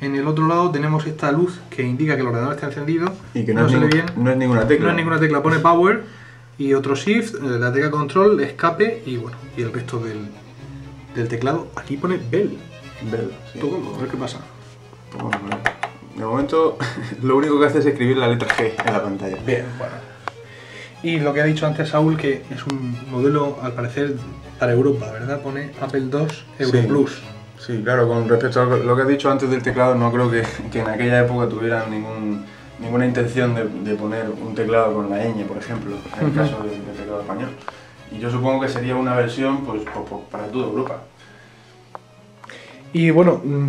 en 0.00 0.14
el 0.16 0.26
otro 0.26 0.46
lado 0.46 0.70
tenemos 0.70 1.06
esta 1.06 1.32
luz 1.32 1.60
que 1.70 1.82
indica 1.82 2.14
que 2.14 2.20
el 2.22 2.26
ordenador 2.28 2.54
está 2.54 2.66
encendido. 2.66 3.12
Y 3.34 3.44
que 3.44 3.54
no, 3.54 3.66
es, 3.66 3.72
se 3.72 3.78
ve 3.78 3.86
ningún- 3.86 3.90
bien. 4.14 4.24
no 4.24 4.30
es 4.30 4.36
ninguna 4.36 4.66
tecla. 4.66 4.84
No 4.86 4.90
es 4.90 4.96
ninguna 4.96 5.18
tecla, 5.20 5.42
pone 5.42 5.58
Power 5.58 6.04
y 6.58 6.74
otro 6.74 6.94
Shift, 6.94 7.36
eh, 7.36 7.58
la 7.58 7.72
tecla 7.72 7.90
Control, 7.90 8.38
Escape 8.40 9.02
y 9.06 9.16
bueno, 9.16 9.36
y 9.56 9.62
el 9.62 9.72
resto 9.72 9.98
del, 9.98 10.28
del 11.14 11.28
teclado. 11.28 11.68
Aquí 11.76 11.96
pone 11.96 12.18
Bell. 12.30 12.58
Bell, 13.10 13.32
sí. 13.52 13.58
Tú, 13.58 13.94
a 13.96 14.00
ver 14.00 14.08
qué 14.10 14.16
pasa. 14.16 14.38
Bueno. 15.18 15.38
De 16.16 16.24
momento, 16.24 16.76
lo 17.22 17.36
único 17.38 17.58
que 17.58 17.66
hace 17.66 17.78
es 17.78 17.86
escribir 17.86 18.18
la 18.18 18.28
letra 18.28 18.48
G 18.48 18.72
en 18.86 18.92
la 18.92 19.02
pantalla. 19.02 19.38
Bien, 19.46 19.64
bueno. 19.78 19.94
Y 21.02 21.18
lo 21.18 21.32
que 21.32 21.40
ha 21.40 21.44
dicho 21.44 21.66
antes 21.66 21.88
Saúl, 21.88 22.16
que 22.16 22.42
es 22.50 22.66
un 22.66 22.96
modelo 23.10 23.58
al 23.62 23.72
parecer 23.72 24.14
para 24.58 24.72
Europa, 24.72 25.10
¿verdad? 25.12 25.40
Pone 25.40 25.72
Apple 25.80 26.02
II 26.02 26.26
Euro 26.58 26.80
Sí. 26.80 26.86
Plus. 26.86 27.22
Sí, 27.58 27.80
claro, 27.82 28.08
con 28.08 28.28
respecto 28.28 28.60
a 28.62 28.64
lo 28.64 28.96
que 28.96 29.02
has 29.02 29.08
dicho 29.08 29.30
antes 29.30 29.48
del 29.48 29.62
teclado, 29.62 29.94
no 29.94 30.10
creo 30.12 30.30
que, 30.30 30.42
que 30.70 30.80
en 30.80 30.88
aquella 30.88 31.20
época 31.20 31.48
tuvieran 31.48 31.90
ningún, 31.90 32.44
ninguna 32.80 33.06
intención 33.06 33.54
de, 33.54 33.64
de 33.64 33.94
poner 33.94 34.26
un 34.30 34.54
teclado 34.54 34.94
con 34.94 35.08
la 35.10 35.18
ñ, 35.24 35.44
por 35.44 35.58
ejemplo, 35.58 35.96
en 36.20 36.26
el 36.26 36.34
caso 36.34 36.58
del, 36.62 36.84
del 36.84 36.96
teclado 36.96 37.20
español. 37.20 37.50
Y 38.10 38.18
yo 38.18 38.30
supongo 38.30 38.60
que 38.62 38.68
sería 38.68 38.96
una 38.96 39.14
versión 39.14 39.64
pues, 39.64 39.82
para 40.30 40.46
toda 40.48 40.66
Europa. 40.66 41.02
Y 42.92 43.10
bueno, 43.10 43.40
mm, 43.44 43.68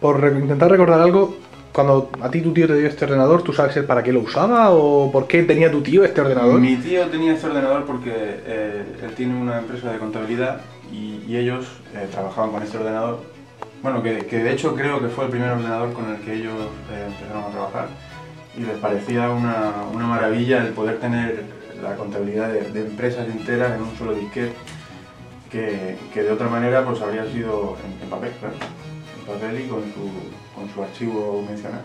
por 0.00 0.24
intentar 0.40 0.70
recordar 0.70 1.00
algo, 1.00 1.36
cuando 1.72 2.10
a 2.20 2.30
ti 2.30 2.42
tu 2.42 2.52
tío 2.52 2.66
te 2.66 2.76
dio 2.76 2.86
este 2.86 3.06
ordenador, 3.06 3.42
¿tú 3.42 3.52
sabes 3.52 3.76
el 3.76 3.84
para 3.84 4.02
qué 4.02 4.12
lo 4.12 4.20
usaba 4.20 4.70
o 4.70 5.10
por 5.10 5.26
qué 5.26 5.42
tenía 5.42 5.70
tu 5.70 5.80
tío 5.80 6.04
este 6.04 6.20
ordenador? 6.20 6.60
Mi 6.60 6.76
tío 6.76 7.06
tenía 7.06 7.32
este 7.32 7.46
ordenador 7.46 7.84
porque 7.86 8.12
eh, 8.14 8.84
él 9.02 9.14
tiene 9.14 9.34
una 9.34 9.58
empresa 9.58 9.90
de 9.90 9.98
contabilidad 9.98 10.60
y, 10.92 11.12
ellos 11.32 11.64
eh, 11.94 12.06
trabajaban 12.10 12.50
con 12.50 12.62
este 12.62 12.76
ordenador. 12.76 13.20
Bueno, 13.82 14.02
que, 14.02 14.26
que 14.26 14.44
de 14.44 14.52
hecho 14.52 14.74
creo 14.74 15.00
que 15.00 15.08
fue 15.08 15.24
el 15.24 15.30
primer 15.30 15.50
ordenador 15.50 15.94
con 15.94 16.10
el 16.10 16.20
que 16.20 16.34
ellos 16.34 16.52
eh, 16.92 17.06
empezaron 17.06 17.44
a 17.44 17.48
trabajar 17.48 17.88
y 18.54 18.60
les 18.60 18.76
parecía 18.76 19.30
una, 19.30 19.72
una 19.94 20.06
maravilla 20.06 20.58
el 20.58 20.74
poder 20.74 20.98
tener 20.98 21.42
la 21.82 21.96
contabilidad 21.96 22.50
de, 22.52 22.80
empresas 22.80 23.26
enteras 23.28 23.74
en 23.74 23.82
un 23.82 23.96
solo 23.96 24.14
disquete 24.14 24.52
que, 25.50 25.96
que 26.12 26.22
de 26.22 26.30
otra 26.30 26.48
manera 26.48 26.84
pues 26.84 27.00
habría 27.00 27.24
sido 27.24 27.78
en, 27.82 28.02
en 28.02 28.10
papel, 28.10 28.32
claro, 28.38 28.56
papel 29.22 29.60
y 29.60 29.68
con 29.68 29.80
su, 29.82 30.10
con 30.54 30.68
su 30.72 30.82
archivo 30.82 31.44
mencionado. 31.48 31.82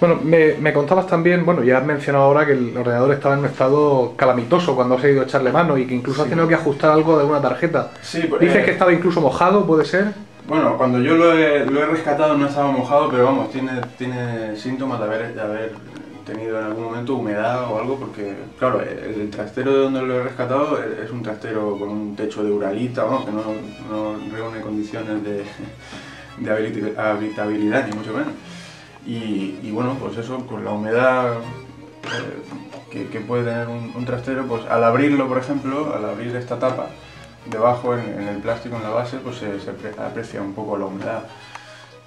Bueno, 0.00 0.20
me, 0.22 0.54
me 0.54 0.72
contabas 0.72 1.08
también, 1.08 1.44
bueno, 1.44 1.64
ya 1.64 1.78
has 1.78 1.84
mencionado 1.84 2.24
ahora 2.24 2.46
que 2.46 2.52
el 2.52 2.76
ordenador 2.76 3.12
estaba 3.12 3.34
en 3.34 3.40
un 3.40 3.46
estado 3.46 4.14
calamitoso 4.16 4.76
cuando 4.76 4.94
has 4.94 5.04
ido 5.04 5.22
a 5.22 5.24
echarle 5.24 5.50
mano 5.50 5.76
y 5.76 5.86
que 5.86 5.94
incluso 5.94 6.22
has 6.22 6.28
tenido 6.28 6.46
que 6.46 6.54
ajustar 6.54 6.92
algo 6.92 7.18
de 7.18 7.24
una 7.24 7.40
tarjeta. 7.40 7.90
Sí, 8.00 8.22
pues, 8.28 8.40
Dices 8.40 8.58
eh, 8.58 8.64
que 8.64 8.70
estaba 8.70 8.92
incluso 8.92 9.20
mojado, 9.20 9.66
¿puede 9.66 9.84
ser? 9.84 10.12
Bueno, 10.46 10.78
cuando 10.78 11.00
yo 11.00 11.16
lo 11.16 11.32
he, 11.32 11.66
lo 11.66 11.82
he 11.82 11.86
rescatado 11.86 12.38
no 12.38 12.46
estaba 12.46 12.70
mojado, 12.70 13.10
pero 13.10 13.24
vamos, 13.24 13.50
tiene, 13.50 13.72
tiene 13.98 14.56
síntomas 14.56 15.00
de 15.00 15.04
haber, 15.04 15.34
de 15.34 15.40
haber 15.40 15.72
tenido 16.24 16.60
en 16.60 16.66
algún 16.66 16.84
momento 16.84 17.14
humedad 17.16 17.68
o 17.68 17.78
algo, 17.80 17.96
porque 17.96 18.34
claro, 18.56 18.80
el, 18.80 19.20
el 19.20 19.30
trastero 19.30 19.72
de 19.72 19.78
donde 19.78 20.02
lo 20.02 20.20
he 20.20 20.22
rescatado 20.22 20.78
es 20.78 21.06
es 21.06 21.10
un 21.10 21.22
trastero 21.22 21.76
con 21.76 21.88
un 21.88 22.14
techo 22.14 22.44
de 22.44 22.52
uralita, 22.52 23.02
vamos, 23.02 23.24
que 23.24 23.32
no, 23.32 23.42
no 23.90 24.16
reúne 24.30 24.60
condiciones 24.60 25.24
de, 25.24 25.42
de 26.40 26.94
habitabilidad, 27.00 27.86
ni 27.86 27.92
mucho 27.96 28.12
menos. 28.12 28.32
Y, 29.06 29.58
y 29.62 29.70
bueno, 29.72 29.96
pues 30.00 30.16
eso, 30.18 30.46
con 30.46 30.64
la 30.64 30.72
humedad 30.72 31.34
eh, 31.34 32.42
que, 32.90 33.06
que 33.08 33.20
puede 33.20 33.44
tener 33.44 33.68
un, 33.68 33.92
un 33.94 34.04
trastero, 34.04 34.46
pues 34.46 34.64
al 34.66 34.84
abrirlo, 34.84 35.26
por 35.28 35.38
ejemplo, 35.38 35.94
al 35.94 36.04
abrir 36.04 36.34
esta 36.36 36.58
tapa, 36.58 36.88
debajo 37.50 37.94
en, 37.94 38.00
en 38.20 38.28
el 38.28 38.36
plástico, 38.38 38.76
en 38.76 38.82
la 38.82 38.90
base, 38.90 39.16
pues 39.18 39.36
se, 39.36 39.58
se 39.60 39.70
apre- 39.72 39.98
aprecia 39.98 40.42
un 40.42 40.52
poco 40.52 40.76
la 40.76 40.86
humedad. 40.86 41.22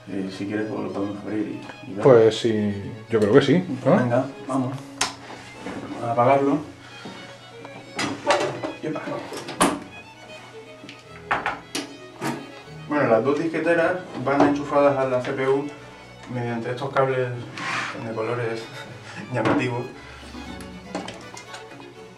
Y 0.07 0.31
si 0.31 0.45
quieres, 0.47 0.67
pues 0.69 0.81
lo 0.83 0.91
podemos 0.91 1.17
abrir 1.23 1.59
y, 1.87 1.91
y 1.91 1.93
ver. 1.93 2.03
Pues 2.03 2.37
sí, 2.39 2.73
yo 3.09 3.19
creo 3.19 3.33
que 3.33 3.41
sí, 3.41 3.63
¿no? 3.85 3.97
Venga, 3.97 4.25
vamos. 4.47 4.73
A 6.03 6.11
apagarlo. 6.11 6.57
Yepa. 8.81 9.01
Las 13.11 13.23
dos 13.23 13.39
disqueteras 13.39 13.93
van 14.25 14.41
enchufadas 14.49 14.97
a 14.97 15.05
la 15.05 15.19
CPU 15.19 15.67
mediante 16.33 16.71
estos 16.71 16.89
cables 16.91 17.29
de 18.07 18.13
colores 18.15 18.61
llamativos 19.33 19.83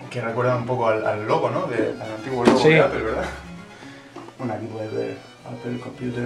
que 0.09 0.21
recuerdan 0.21 0.57
un 0.57 0.65
poco 0.65 0.87
al, 0.87 1.05
al 1.05 1.25
logo, 1.27 1.49
¿no? 1.49 1.65
De, 1.65 1.95
al 1.99 2.11
antiguo 2.17 2.45
logo 2.45 2.59
Sí. 2.59 2.69
de 2.69 2.81
Apple, 2.81 3.01
¿verdad? 3.01 3.25
Bueno, 4.37 4.53
aquí 4.53 4.67
puedes 4.67 4.93
ver 4.93 5.17
Apple 5.47 5.79
Computer, 5.79 6.25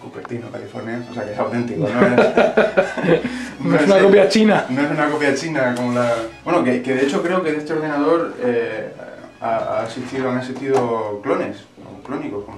Cupertino, 0.00 0.50
California, 0.50 1.00
o 1.08 1.14
sea 1.14 1.24
que 1.24 1.32
es 1.32 1.38
auténtico, 1.38 1.88
¿no? 1.88 2.06
Es, 3.12 3.20
No 3.60 3.76
es 3.76 3.86
una 3.86 3.98
copia 4.02 4.28
china. 4.28 4.64
no 4.70 4.82
es 4.82 4.90
una 4.90 5.10
copia 5.10 5.34
china 5.34 5.74
como 5.76 5.92
la... 5.92 6.12
Bueno, 6.44 6.64
que, 6.64 6.82
que 6.82 6.94
de 6.94 7.02
hecho 7.04 7.22
creo 7.22 7.42
que 7.42 7.52
de 7.52 7.58
este 7.58 7.72
ordenador 7.74 8.34
eh, 8.42 8.92
ha, 9.40 9.80
ha 9.80 9.84
existido, 9.84 10.30
han 10.30 10.38
existido 10.38 11.20
clones, 11.22 11.58
o 11.84 12.02
clónicos. 12.02 12.44
Como... 12.44 12.56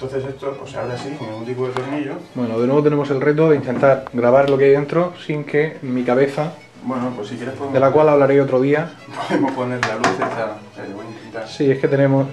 Entonces 0.00 0.24
esto 0.30 0.56
pues, 0.58 0.70
se 0.70 0.78
abre 0.78 0.94
así, 0.94 1.14
sin 1.18 1.28
ningún 1.28 1.44
tipo 1.44 1.66
de 1.66 1.72
tornillo. 1.74 2.14
Bueno, 2.34 2.58
de 2.58 2.66
nuevo 2.66 2.82
tenemos 2.82 3.10
el 3.10 3.20
reto 3.20 3.50
de 3.50 3.56
intentar 3.56 4.06
grabar 4.14 4.48
lo 4.48 4.56
que 4.56 4.64
hay 4.64 4.70
dentro 4.70 5.12
sin 5.26 5.44
que 5.44 5.76
mi 5.82 6.04
cabeza, 6.04 6.52
Bueno, 6.84 7.12
pues 7.14 7.28
si 7.28 7.36
quieres 7.36 7.54
podemos, 7.54 7.74
de 7.74 7.80
la 7.80 7.90
cual 7.90 8.08
hablaré 8.08 8.40
otro 8.40 8.60
día, 8.62 8.92
podemos 9.28 9.52
poner 9.52 9.78
la 9.86 9.96
luz 9.96 10.08
esta. 10.12 10.56
Eh, 10.78 10.92
voy 10.94 11.04
a 11.04 11.08
intentar. 11.10 11.46
sí, 11.48 11.70
es 11.70 11.78
que 11.78 11.86
tenemos... 11.88 12.28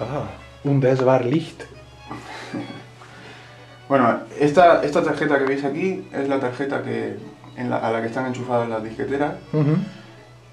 Ah, 0.00 0.24
un 0.64 0.80
Desbar 0.80 1.24
Licht. 1.24 1.62
Bueno, 3.88 4.20
esta, 4.40 4.82
esta 4.82 5.02
tarjeta 5.02 5.38
que 5.38 5.44
veis 5.44 5.62
aquí 5.62 6.06
es 6.10 6.26
la 6.26 6.40
tarjeta 6.40 6.82
que, 6.82 7.16
en 7.56 7.68
la- 7.68 7.76
a 7.76 7.90
la 7.92 8.00
que 8.00 8.06
están 8.06 8.26
enchufadas 8.26 8.66
las 8.66 8.82
disqueteras, 8.82 9.34
Ujú. 9.52 9.76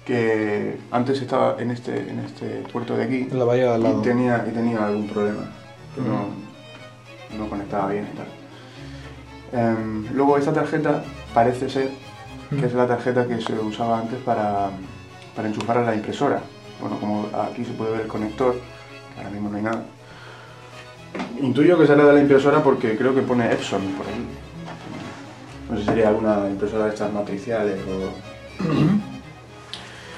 Que 0.04 0.78
antes 0.90 1.20
estaba 1.20 1.56
en 1.60 1.70
este, 1.70 2.10
en 2.10 2.18
este 2.20 2.64
puerto 2.72 2.96
de 2.96 3.04
aquí. 3.04 3.28
En 3.30 3.38
la 3.38 3.44
bahía 3.44 3.64
de 3.64 3.74
al 3.74 3.82
lado. 3.82 4.00
Y 4.00 4.02
tenía, 4.02 4.44
y 4.48 4.52
tenía 4.52 4.86
algún 4.86 5.08
problema, 5.08 5.42
que 5.94 6.00
no, 6.00 6.26
no 7.38 7.48
conectaba 7.48 7.88
bien 7.88 8.08
y 8.12 8.16
tal. 8.16 8.26
Em, 9.52 10.06
luego 10.14 10.38
esta 10.38 10.52
tarjeta 10.52 11.04
parece 11.34 11.68
ser 11.68 11.90
que 12.50 12.66
es 12.66 12.74
la 12.74 12.86
tarjeta 12.86 13.26
que 13.26 13.40
se 13.40 13.52
usaba 13.54 14.00
antes 14.00 14.18
para, 14.20 14.70
para 15.34 15.48
enchufar 15.48 15.78
a 15.78 15.82
la 15.82 15.94
impresora. 15.94 16.40
Bueno, 16.80 16.98
como 16.98 17.28
aquí 17.32 17.64
se 17.64 17.72
puede 17.72 17.92
ver 17.92 18.00
el 18.02 18.08
conector, 18.08 18.56
ahora 19.16 19.30
mismo 19.30 19.50
no 19.50 19.56
hay 19.56 19.62
nada. 19.62 19.84
Intuyo 21.40 21.78
que 21.78 21.86
sale 21.86 22.02
de 22.04 22.12
la 22.12 22.20
impresora 22.20 22.62
porque 22.62 22.96
creo 22.96 23.14
que 23.14 23.22
pone 23.22 23.50
Epson 23.52 23.82
por 23.92 24.06
ahí. 24.06 24.26
No 25.70 25.76
sé 25.76 25.82
si 25.82 25.88
sería 25.88 26.08
alguna 26.08 26.48
impresora 26.48 26.86
de 26.86 26.90
estas 26.90 27.12
matriciales 27.12 27.78
o... 27.88 29.01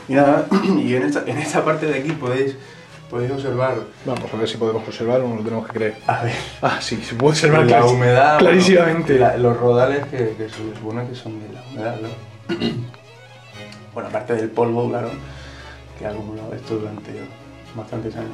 Y 0.08 0.14
nada, 0.14 0.46
y 0.78 0.94
en 0.94 1.02
esta, 1.02 1.24
en 1.26 1.38
esta 1.38 1.64
parte 1.64 1.86
de 1.86 1.98
aquí 1.98 2.12
podéis, 2.12 2.56
podéis 3.10 3.32
observar 3.32 3.76
Vamos 4.04 4.32
a 4.32 4.36
ver 4.36 4.48
si 4.48 4.56
podemos 4.56 4.86
observar 4.86 5.20
o 5.20 5.28
no 5.28 5.36
lo 5.36 5.42
tenemos 5.42 5.66
que 5.66 5.72
creer. 5.72 5.96
a 6.06 6.22
ver, 6.24 6.34
Ah, 6.62 6.78
sí, 6.80 6.96
se 7.02 7.14
puede 7.14 7.30
observar 7.32 7.66
la 7.66 7.84
humedad. 7.86 8.38
clarísimamente. 8.38 9.14
bueno, 9.18 9.26
la- 9.32 9.38
los 9.38 9.56
rodales 9.58 10.04
que, 10.06 10.34
que 10.36 10.48
se 10.48 10.74
supone 10.74 11.06
que 11.08 11.14
son 11.14 11.40
de 11.40 11.52
la 11.52 11.62
humedad, 11.70 11.96
¿no? 12.00 12.08
bueno, 13.94 14.08
aparte 14.08 14.34
del 14.34 14.50
polvo, 14.50 14.88
claro, 14.90 15.10
que 15.98 16.06
ha 16.06 16.10
acumulado 16.10 16.52
esto 16.54 16.76
durante 16.76 17.12
bastantes 17.74 18.14
años. 18.16 18.30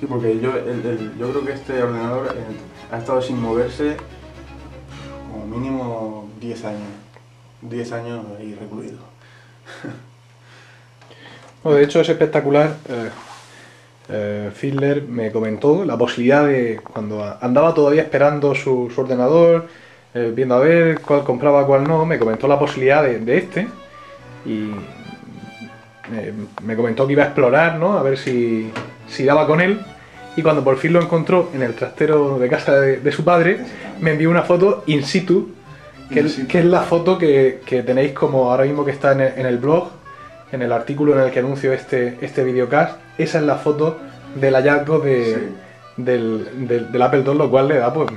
Sí, 0.00 0.06
porque 0.06 0.38
yo, 0.40 0.50
el- 0.56 0.84
el- 0.84 1.12
yo 1.18 1.30
creo 1.30 1.44
que 1.46 1.52
este 1.52 1.82
ordenador 1.82 2.34
eh, 2.36 2.40
ha 2.94 2.98
estado 2.98 3.22
sin 3.22 3.40
moverse 3.40 3.96
como 5.30 5.46
mínimo 5.46 6.28
10 6.40 6.64
años. 6.64 6.80
10 7.62 7.92
años 7.92 8.24
ahí 8.38 8.54
recluido. 8.58 8.98
Bueno, 11.62 11.78
de 11.78 11.84
hecho 11.84 12.00
es 12.00 12.08
espectacular. 12.08 12.76
eh, 12.88 13.08
eh, 14.08 14.50
Fiedler 14.52 15.02
me 15.02 15.30
comentó 15.30 15.84
la 15.84 15.96
posibilidad 15.96 16.44
de, 16.46 16.80
cuando 16.82 17.22
andaba 17.40 17.72
todavía 17.72 18.02
esperando 18.02 18.54
su, 18.54 18.90
su 18.94 19.00
ordenador, 19.00 19.66
eh, 20.14 20.32
viendo 20.34 20.56
a 20.56 20.58
ver 20.58 21.00
cuál 21.00 21.22
compraba, 21.24 21.66
cuál 21.66 21.84
no, 21.84 22.04
me 22.04 22.18
comentó 22.18 22.48
la 22.48 22.58
posibilidad 22.58 23.02
de, 23.02 23.20
de 23.20 23.38
este 23.38 23.68
y 24.44 24.70
me 26.62 26.76
comentó 26.76 27.06
que 27.06 27.12
iba 27.14 27.22
a 27.22 27.26
explorar, 27.26 27.78
¿no? 27.78 27.96
A 27.96 28.02
ver 28.02 28.18
si, 28.18 28.70
si 29.08 29.24
daba 29.24 29.46
con 29.46 29.60
él. 29.60 29.80
Y 30.36 30.42
cuando 30.42 30.64
por 30.64 30.76
fin 30.78 30.92
lo 30.94 31.00
encontró 31.00 31.50
en 31.54 31.62
el 31.62 31.74
trastero 31.74 32.38
de 32.38 32.48
casa 32.48 32.80
de, 32.80 32.98
de 32.98 33.12
su 33.12 33.22
padre, 33.24 33.60
me 34.00 34.12
envió 34.12 34.30
una 34.30 34.42
foto 34.42 34.82
in 34.86 35.04
situ, 35.04 35.50
que, 36.12 36.20
In 36.20 36.26
es- 36.26 36.32
situ. 36.34 36.48
que 36.48 36.58
es 36.58 36.64
la 36.64 36.80
foto 36.82 37.16
que, 37.18 37.60
que 37.64 37.82
tenéis 37.82 38.12
como 38.12 38.50
ahora 38.50 38.64
mismo 38.64 38.84
que 38.84 38.90
está 38.90 39.12
en 39.12 39.20
el, 39.20 39.32
en 39.38 39.46
el 39.46 39.58
blog, 39.58 39.88
en 40.52 40.62
el 40.62 40.72
artículo 40.72 41.14
en 41.18 41.24
el 41.26 41.30
que 41.32 41.40
anuncio 41.40 41.72
este, 41.72 42.18
este 42.20 42.44
videocast. 42.44 42.96
Esa 43.18 43.38
es 43.38 43.44
la 43.44 43.56
foto 43.56 43.98
del 44.36 44.54
hallazgo 44.54 44.98
de, 45.00 45.24
Sí. 45.34 46.02
del, 46.02 46.66
del- 46.68 46.92
del 46.92 47.02
Apple 47.02 47.22
II, 47.26 47.34
lo 47.34 47.50
cual 47.50 47.68
le 47.68 47.76
da 47.78 47.92
pues, 47.92 48.08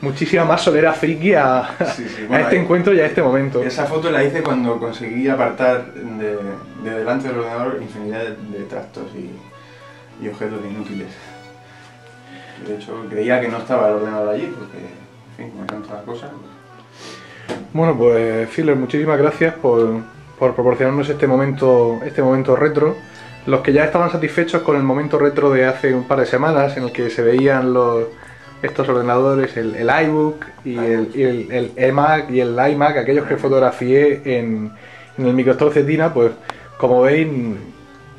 muchísima 0.00 0.44
más 0.44 0.62
solera 0.62 0.92
friki 0.92 1.34
a, 1.34 1.68
Sí, 1.94 2.06
sí, 2.08 2.24
a 2.24 2.28
bueno, 2.28 2.44
este 2.44 2.56
eh, 2.56 2.60
encuentro 2.60 2.92
y 2.94 3.00
a 3.00 3.06
este 3.06 3.22
momento. 3.22 3.62
Esa 3.62 3.86
foto 3.86 4.10
la 4.10 4.24
hice 4.24 4.42
cuando 4.42 4.78
conseguí 4.78 5.28
apartar 5.28 5.92
de, 5.94 6.36
de 6.84 6.98
delante 6.98 7.28
del 7.28 7.38
ordenador 7.38 7.78
infinidad 7.80 8.20
de, 8.24 8.58
de 8.58 8.64
trastos 8.64 9.04
y, 9.16 10.24
y 10.24 10.28
objetos 10.28 10.58
inútiles. 10.68 11.08
De 12.66 12.74
hecho, 12.76 13.04
creía 13.08 13.40
que 13.40 13.48
no 13.48 13.58
estaba 13.58 13.88
el 13.88 13.94
ordenador 13.94 14.28
allí 14.34 14.52
porque, 14.56 14.78
en 14.78 15.36
fin, 15.36 15.50
como 15.50 15.64
eran 15.64 15.82
todas 15.82 15.96
las 15.98 16.04
cosas. 16.04 16.30
Bueno, 17.72 17.96
pues 17.96 18.48
Fiedler, 18.50 18.76
muchísimas 18.76 19.18
gracias 19.18 19.54
por, 19.54 20.00
por 20.40 20.54
proporcionarnos 20.56 21.08
este 21.08 21.26
momento, 21.28 22.00
este 22.04 22.22
momento 22.22 22.56
retro. 22.56 22.96
Los 23.46 23.60
que 23.60 23.72
ya 23.72 23.84
estaban 23.84 24.10
satisfechos 24.10 24.62
con 24.62 24.76
el 24.76 24.82
momento 24.82 25.18
retro 25.18 25.50
de 25.50 25.66
hace 25.66 25.94
un 25.94 26.04
par 26.08 26.18
de 26.20 26.26
semanas, 26.26 26.76
en 26.76 26.84
el 26.84 26.92
que 26.92 27.10
se 27.10 27.22
veían 27.22 27.72
los, 27.72 28.04
estos 28.62 28.88
ordenadores, 28.88 29.56
el, 29.56 29.76
el 29.76 29.88
iBook 30.06 30.44
y 30.64 30.76
el, 30.78 31.10
y 31.14 31.22
el, 31.22 31.52
el 31.52 31.72
eMac 31.76 32.30
y 32.30 32.40
el 32.40 32.56
iMac, 32.72 32.96
aquellos 32.98 33.26
que 33.26 33.36
fotografié 33.36 34.22
en, 34.24 34.72
en 35.18 35.26
el 35.26 35.32
microstore 35.34 35.72
Cetina, 35.74 36.12
pues 36.12 36.32
como 36.78 37.02
veis, 37.02 37.28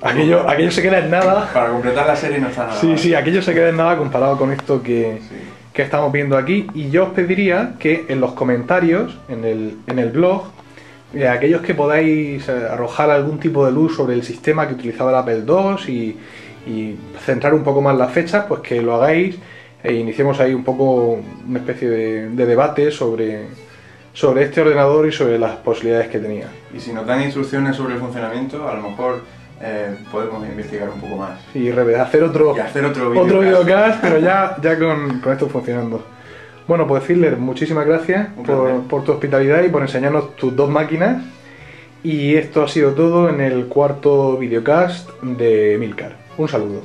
aquello, 0.01 0.47
aquello 0.49 0.71
se 0.71 0.81
queda 0.81 0.99
en 0.99 1.09
nada. 1.11 1.49
Para 1.53 1.69
completar 1.69 2.05
la 2.07 2.15
serie 2.15 2.39
no 2.39 2.47
está 2.49 2.67
nada 2.67 2.79
Sí, 2.79 2.87
mal. 2.87 2.97
sí, 2.99 3.15
aquello 3.15 3.41
se 3.41 3.53
queda 3.53 3.69
en 3.69 3.77
nada 3.77 3.97
comparado 3.97 4.37
con 4.37 4.51
esto 4.51 4.81
que, 4.81 5.19
Sí. 5.27 5.35
que 5.73 5.81
estamos 5.83 6.11
viendo 6.11 6.37
aquí. 6.37 6.67
Y 6.73 6.89
yo 6.89 7.05
os 7.05 7.09
pediría 7.09 7.73
que 7.79 8.05
en 8.09 8.21
los 8.21 8.33
comentarios, 8.33 9.17
en 9.29 9.43
el, 9.45 9.77
en 9.87 9.99
el 9.99 10.09
blog, 10.09 10.43
eh, 11.13 11.27
aquellos 11.27 11.61
que 11.61 11.73
podáis 11.73 12.47
eh, 12.47 12.67
arrojar 12.71 13.09
algún 13.09 13.39
tipo 13.39 13.65
de 13.65 13.71
luz 13.71 13.95
sobre 13.95 14.13
el 14.15 14.23
sistema 14.23 14.67
que 14.67 14.73
utilizaba 14.75 15.11
el 15.11 15.17
Apple 15.17 15.43
II 15.47 15.93
y, 15.93 16.17
y 16.69 16.95
centrar 17.25 17.53
un 17.53 17.63
poco 17.63 17.81
más 17.81 17.97
las 17.97 18.11
fechas, 18.11 18.45
pues 18.47 18.61
que 18.61 18.81
lo 18.81 18.95
hagáis 18.95 19.37
e 19.83 19.93
iniciemos 19.93 20.39
ahí 20.39 20.53
un 20.53 20.63
poco 20.63 21.19
una 21.47 21.59
especie 21.59 21.89
de, 21.89 22.29
de 22.29 22.45
debate 22.45 22.91
sobre, 22.91 23.47
sobre 24.13 24.43
este 24.43 24.61
ordenador 24.61 25.07
y 25.07 25.11
sobre 25.11 25.39
las 25.39 25.55
posibilidades 25.57 26.07
que 26.09 26.19
tenía. 26.19 26.47
Y 26.75 26.79
si 26.79 26.93
nos 26.93 27.05
dan 27.05 27.21
instrucciones 27.23 27.75
sobre 27.75 27.95
el 27.95 27.99
funcionamiento, 27.99 28.67
a 28.69 28.75
lo 28.75 28.83
mejor 28.89 29.21
eh, 29.59 29.95
podemos 30.11 30.47
investigar 30.47 30.89
un 30.89 31.01
poco 31.01 31.17
más. 31.17 31.39
Y 31.55 31.69
hacer 31.71 32.23
otro, 32.23 32.55
Y 32.55 32.59
hacer 32.59 32.85
otro 32.85 33.09
otro 33.09 33.39
videocast. 33.39 33.65
videocast, 33.65 34.01
pero 34.01 34.19
ya, 34.19 34.55
ya 34.61 34.77
con, 34.77 35.19
con 35.19 35.33
esto 35.33 35.47
funcionando. 35.49 36.03
Bueno, 36.67 36.87
pues 36.87 37.03
Fiddler, 37.03 37.37
muchísimas 37.37 37.85
gracias 37.85 38.29
por, 38.45 38.83
por 38.83 39.03
tu 39.03 39.11
hospitalidad 39.11 39.63
y 39.63 39.69
por 39.69 39.81
enseñarnos 39.81 40.35
tus 40.35 40.55
dos 40.55 40.69
máquinas. 40.69 41.23
Y 42.03 42.35
esto 42.35 42.63
ha 42.63 42.67
sido 42.67 42.93
todo 42.93 43.29
en 43.29 43.41
el 43.41 43.67
cuarto 43.67 44.37
videocast 44.37 45.09
de 45.21 45.77
Milcar. 45.79 46.17
Un 46.37 46.47
saludo. 46.47 46.81